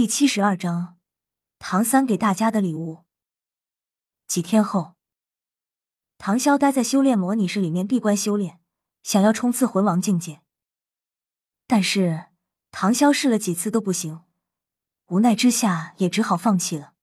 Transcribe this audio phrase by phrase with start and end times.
[0.00, 0.96] 第七十二章，
[1.58, 3.04] 唐三给大家的礼物。
[4.26, 4.94] 几天后，
[6.16, 8.60] 唐潇待在修炼模拟室里面闭关修炼，
[9.02, 10.40] 想要冲刺魂王境界。
[11.66, 12.28] 但是
[12.70, 14.22] 唐潇试了几次都不行，
[15.08, 16.94] 无奈之下也只好放弃了。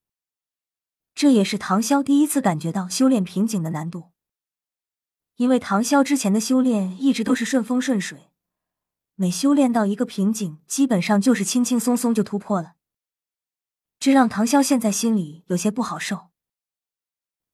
[1.13, 4.09] 这也是唐潇第一次感觉到修炼瓶颈的难度，
[5.35, 8.31] 因为唐潇之前的修炼一直都是顺风顺水。
[9.13, 12.73] 每修炼到一个瓶颈，基本上就是轻轻松松就突破了，
[13.99, 16.29] 这让唐潇现在心里有些不好受，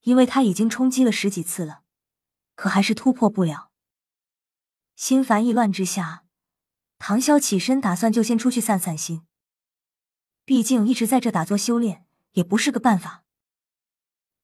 [0.01, 1.83] 因为他已经冲击了十几次了，
[2.55, 3.71] 可还是突破不了。
[4.95, 6.25] 心烦意乱之下，
[6.99, 9.25] 唐潇起身打算就先出去散散心，
[10.45, 13.23] 毕竟一直在这打坐修炼也不是个办法。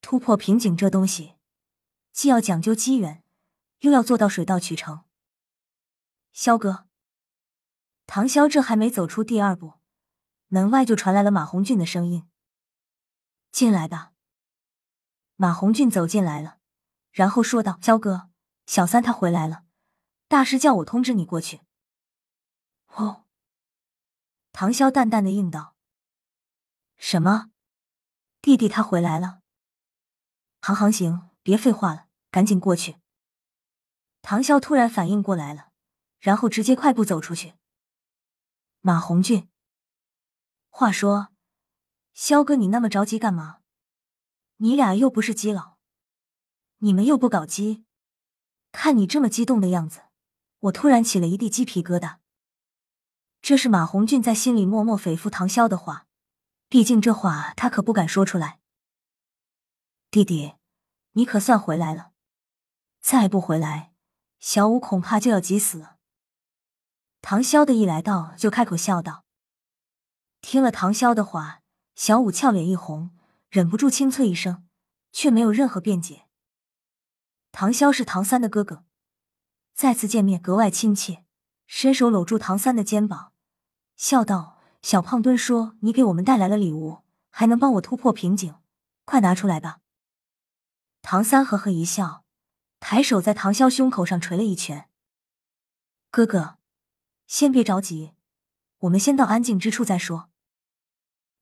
[0.01, 1.35] 突破瓶颈这东西，
[2.13, 3.23] 既要讲究机缘，
[3.79, 5.03] 又要做到水到渠成。
[6.31, 6.85] 肖哥。
[8.07, 9.78] 唐潇这还没走出第二步，
[10.49, 12.27] 门外就传来了马红俊的声音
[13.51, 14.13] ：“进来吧。”
[15.37, 16.57] 马红俊走进来了，
[17.11, 18.29] 然后说道：“萧哥，
[18.65, 19.63] 小三他回来了，
[20.27, 21.61] 大师叫我通知你过去。”
[22.95, 23.25] 哦。
[24.51, 25.75] 唐潇淡淡的应道
[26.97, 27.51] ：“什么？
[28.41, 29.41] 弟弟他回来了？
[30.61, 32.97] 行行行，别废话了，赶紧过去。”
[34.21, 35.71] 唐潇突然反应过来了，
[36.19, 37.53] 然后直接快步走出去。
[38.81, 39.49] 马红俊，
[40.79, 41.27] 话说，
[42.13, 43.59] 肖哥，你那么着急干嘛？
[44.59, 45.77] 你俩又不是基佬，
[46.77, 47.83] 你们又不搞基，
[48.71, 50.03] 看你这么激动的样子，
[50.59, 52.19] 我突然起了一地鸡皮疙瘩。
[53.41, 56.07] 这是马红俊在心里默默诽咐唐潇的话，
[56.69, 58.61] 毕竟这话他可不敢说出来。
[60.09, 60.53] 弟弟，
[61.11, 62.13] 你可算回来了，
[63.01, 63.91] 再不回来，
[64.39, 65.97] 小五恐怕就要急死了。
[67.19, 69.25] 唐潇的一来到，就开口笑道
[70.41, 71.61] ：“听了唐潇的话，
[71.95, 73.11] 小五俏脸一红，
[73.49, 74.67] 忍不住轻啐一声，
[75.11, 76.27] 却没有任何辩解。
[77.51, 78.85] 唐潇是唐三的哥哥，
[79.73, 81.25] 再次见面格外亲切，
[81.67, 83.33] 伸手搂住唐三的肩膀，
[83.95, 88.55] 笑道：‘小胖墩说你给我们带来了礼物，还能帮我突破瓶颈，
[89.05, 89.81] 快拿出来吧。’
[91.01, 92.23] 唐三呵呵一笑，
[92.79, 94.89] 抬手在唐潇胸口上捶了一拳，
[96.09, 96.57] 哥哥。”
[97.27, 98.13] 先别着急，
[98.79, 100.28] 我们先到安静之处再说。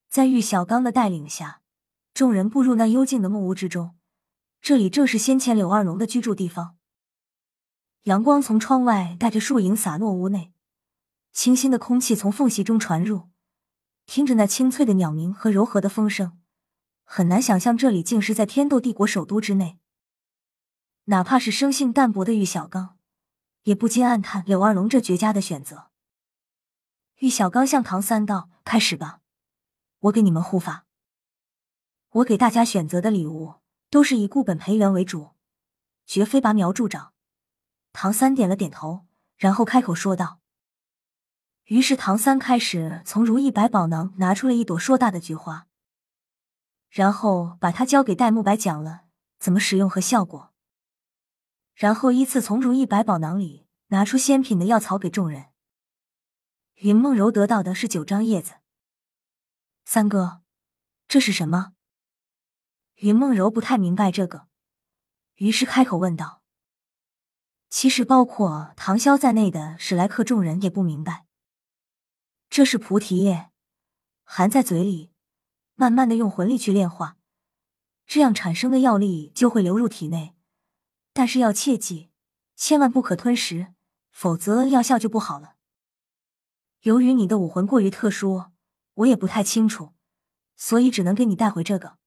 [0.10, 1.62] 在玉小刚的带领下，
[2.14, 3.96] 众人步入那幽静的木屋之中。
[4.62, 6.76] 这里正是先前柳二龙的居住地方。
[8.04, 10.54] 阳光从窗外带着树影洒落屋内，
[11.32, 13.30] 清新的空气从缝隙中传入。
[14.06, 16.40] 听着那清脆的鸟鸣和柔和的风声，
[17.04, 19.78] 很难想象这里竟是在天斗帝国首都之内。
[21.06, 22.98] 哪怕是生性淡泊的玉小刚。
[23.64, 25.90] 也不禁暗叹柳二龙这绝佳的选择。
[27.18, 29.20] 玉小刚向唐三道：“开始吧，
[30.00, 30.86] 我给你们护法。
[32.10, 33.56] 我给大家选择的礼物
[33.90, 35.32] 都是以固本培元为主，
[36.06, 37.14] 绝非拔苗助长。”
[37.94, 40.40] 唐三点了点头，然后开口说道。
[41.66, 45.68] 于是唐三开始从如意百宝囊拿出了一朵硕大的菊花，
[46.90, 49.06] 然后把它交给戴沐白，讲了
[49.40, 50.54] 怎么使用和效果。
[51.74, 55.48] 然后依次从如意百宝囊里拿出仙品的药草给众人。
[56.76, 58.54] 云梦柔得到的是九张叶子。
[59.90, 60.42] 三哥，
[61.08, 61.72] 这是什么？
[62.96, 64.50] 云梦柔不太明白这个，
[65.36, 66.42] 于是开口问道。
[67.70, 71.26] 其实包括唐潇在内的史莱克众人也不明白。
[72.50, 73.50] 这是菩提叶，
[74.26, 75.14] 含在嘴里，
[75.76, 77.16] 慢慢的用魂力去炼化，
[78.06, 80.36] 这样产生的药力就会流入体内。
[81.14, 82.12] 但是要切记，
[82.58, 83.74] 千万不可吞食，
[84.12, 85.56] 否则药效就不好了。
[86.82, 88.48] 由于你的武魂过于特殊，
[88.98, 89.94] 我也不太清楚，
[90.56, 91.98] 所以只能给你带回这个。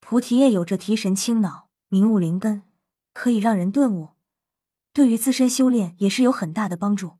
[0.00, 2.62] 菩提叶有着提神清脑、明悟灵根，
[3.12, 4.16] 可以让人顿悟，
[4.92, 7.18] 对于自身修炼也是有很大的帮助。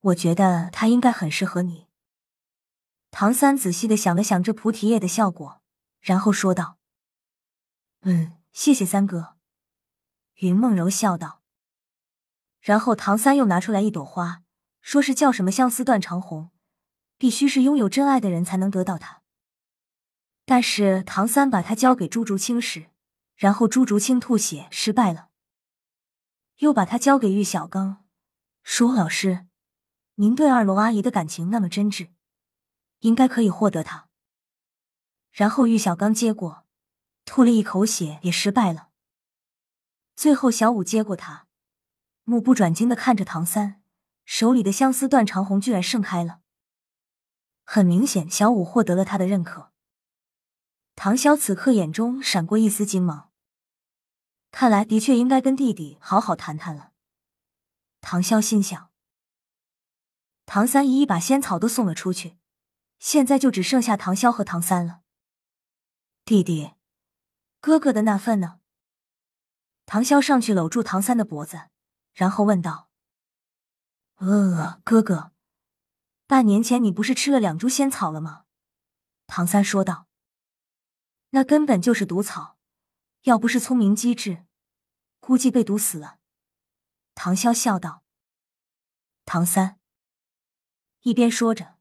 [0.00, 1.88] 我觉得它应该很适合你。
[3.10, 5.62] 唐三仔细的想了想这菩提叶的效果，
[6.00, 6.78] 然后说道
[8.02, 9.36] ：“嗯，谢谢三哥。”
[10.40, 11.42] 云梦柔笑道，
[12.60, 14.42] 然后唐三又拿出来一朵花，
[14.80, 16.50] 说是叫什么相思断肠红，
[17.18, 19.22] 必须是拥有真爱的人才能得到它。
[20.46, 22.88] 但是唐三把它交给朱竹清时，
[23.36, 25.28] 然后朱竹清吐血失败了，
[26.58, 28.06] 又把它交给玉小刚，
[28.62, 29.46] 说：“老师，
[30.14, 32.08] 您对二龙阿姨的感情那么真挚，
[33.00, 34.08] 应该可以获得它。”
[35.30, 36.64] 然后玉小刚接过，
[37.24, 38.88] 吐了一口血也失败了。
[40.16, 41.46] 最后，小五接过它，
[42.24, 43.82] 目不转睛的看着唐三
[44.24, 46.40] 手里的相思断肠红，居然盛开了。
[47.70, 49.72] 很明显，小五获得了他的认可。
[50.96, 53.30] 唐潇此刻眼中闪过一丝金芒，
[54.50, 56.92] 看来的确应该跟弟弟好好谈谈了。
[58.00, 58.90] 唐潇心想，
[60.46, 62.38] 唐三姨一把仙草都送了出去，
[62.98, 65.02] 现在就只剩下唐潇和唐三了。
[66.24, 66.72] 弟弟，
[67.60, 68.60] 哥哥的那份呢？
[69.84, 71.68] 唐潇上去搂住唐三的脖子，
[72.14, 72.88] 然后问道
[74.16, 75.32] ：“呃，哥哥，
[76.28, 78.44] 半年前你不是吃了两株仙草了吗？”
[79.26, 80.06] 唐三说道
[81.30, 82.58] ：“那根本就是毒草，
[83.22, 84.44] 要不是聪明机智，
[85.18, 86.18] 估计被毒死了。”
[87.16, 88.04] 唐潇笑道。
[89.24, 89.80] 唐三
[91.00, 91.76] 一边说着，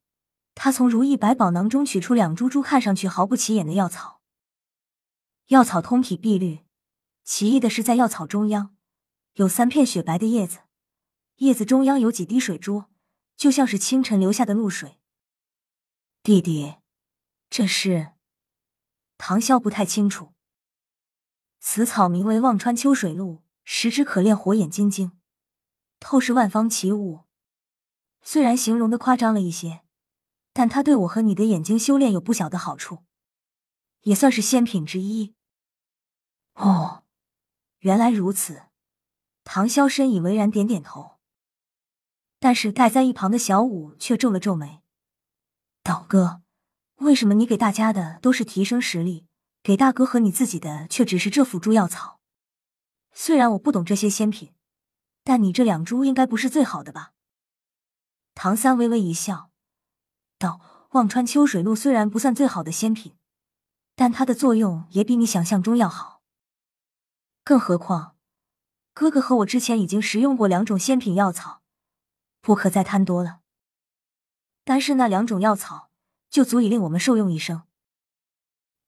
[0.56, 4.22] 他从如意百宝囊中取出两株株看上去毫不起眼的药草。
[5.48, 6.66] 药草通体碧绿。
[7.24, 8.76] 奇异的是，在药草中央
[9.34, 10.60] 有三片雪白的叶子，
[11.36, 12.86] 叶子中央有几滴水珠，
[13.38, 15.00] 就像是清晨流下的露水。
[16.24, 16.78] 弟弟，
[17.50, 18.14] 这是？
[19.18, 20.34] 唐潇不太清楚。
[21.60, 25.20] 此草名为忘川秋水露，食之可炼火眼金睛，
[26.00, 27.26] 透视万方奇物。
[28.22, 29.84] 虽然形容的夸张了一些，
[30.52, 33.06] 但它对我和你的眼睛修炼有不小的好处，
[34.02, 35.36] 也算是仙品之一。
[36.56, 37.04] 哦。
[37.82, 38.64] 原来如此，
[39.44, 41.17] 唐潇深以为然，点点头。
[42.40, 44.82] 但是待在一旁的小五却皱了皱眉
[45.84, 46.42] ：“道哥，
[46.98, 49.26] 为什么你给大家的都是提升实力，
[49.64, 52.20] 给大哥和你自己的却只是这辅助药草？
[53.12, 54.54] 虽然我不懂这些仙品，
[55.24, 57.14] 但你这两株应该不是最好的吧？”
[58.36, 59.50] 唐三微微一笑，
[60.38, 60.62] 道
[60.94, 63.16] ：“忘川秋水露虽然不算最好的仙品，
[63.96, 66.22] 但它的作用也比你想象中要好。”
[67.44, 68.16] 更何况，
[68.94, 71.64] 哥哥和我之前已经食用过两种仙品药草，
[72.48, 73.42] 不可再贪多了。
[74.64, 75.92] 单是那两种药草，
[76.30, 77.64] 就足以令我们受用一生。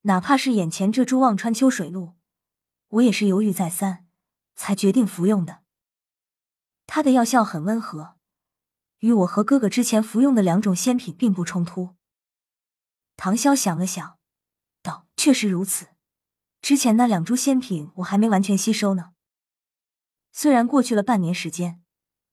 [0.03, 2.15] 哪怕是眼前这株忘川秋水露，
[2.87, 4.07] 我也是犹豫再三，
[4.55, 5.63] 才决定服用的。
[6.87, 8.15] 它的药效很温和，
[8.99, 11.97] 与我和哥哥之前服用的两种仙品并不冲突。
[13.17, 14.17] 唐潇想了想，
[14.81, 15.87] 道：“确实如此。”
[16.63, 19.11] 之前那两株仙品我还没完全吸收呢。
[20.31, 21.83] 虽然过去了半年时间，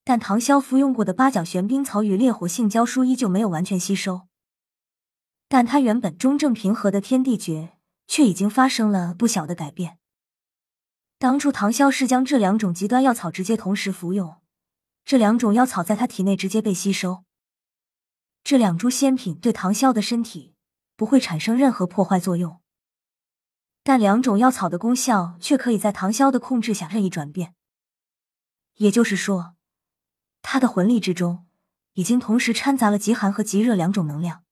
[0.08, 4.28] 但唐潇服用过的八角玄冰草与烈火杏胶书依旧没有完全吸收。
[5.48, 7.76] 但他原本中正平和的天地诀
[8.06, 9.98] 却已经发生了不小的改变。
[11.18, 14.36] 当初唐潇是将这两种极端药草直接同时服用，
[15.04, 17.24] 这两种药草在他体内直接被吸收。
[18.44, 20.54] 这两株仙品对唐潇的身体
[20.94, 22.60] 不会产生任何破坏作用。
[23.82, 27.56] 但两种药草的功效却可以在唐潇的控制下任意转变，
[28.76, 29.55] 也就是说，
[30.48, 31.44] 他的魂力之中
[31.94, 34.44] 已经同时掺杂了极寒和极热两种能量，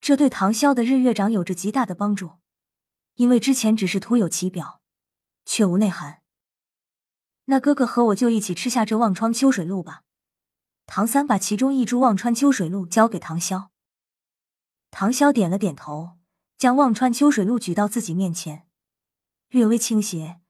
[0.00, 2.34] 这对唐潇的日月掌有着极大的帮助。
[3.14, 4.80] 因为之前只是徒有其表，
[5.44, 6.22] 却无内涵。
[7.46, 10.04] 那哥哥和我就一起吃下这忘川秋水露吧。
[10.86, 13.70] 唐三把其中一株忘川秋水露交给唐潇，
[14.92, 16.18] 唐潇点了点头。
[16.56, 18.68] 将忘川秋水露举到自己面前，
[19.48, 20.40] 略微倾斜，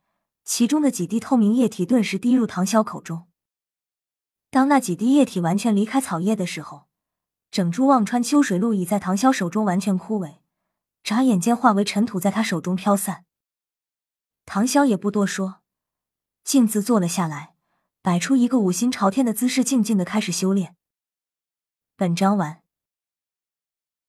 [0.45, 3.28] 其中的几滴透明液体顿时滴入唐潇口中。
[4.51, 6.87] 当那几滴液体完全离开草叶的时候，
[7.51, 10.37] 整株忘川秋水露已在唐潇手中完全枯萎，
[11.03, 13.25] 眨眼间化为尘土，在他手中飘散。
[14.47, 15.61] 唐潇也不多说，
[16.45, 17.55] 径自坐了下来，
[18.01, 20.75] 摆出一个五心朝天的姿势，静静的开始修炼。
[21.97, 22.63] 本章完。